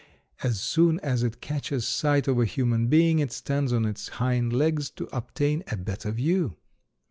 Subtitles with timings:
[0.41, 4.51] As soon as it catches sight of a human being it stands on its hind
[4.51, 6.57] legs to obtain a better view.